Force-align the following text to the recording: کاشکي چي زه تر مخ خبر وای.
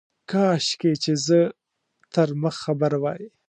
کاشکي 0.31 0.91
چي 1.03 1.13
زه 1.25 1.39
تر 2.13 2.27
مخ 2.41 2.55
خبر 2.63 2.93
وای. 3.03 3.21